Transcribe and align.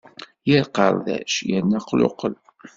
Yar 0.51 0.65
qardac 0.75 1.33
yerna 1.49 1.77
aqluqel. 1.83 2.33